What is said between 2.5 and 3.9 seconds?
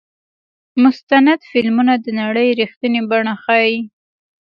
رښتینې بڼه ښيي.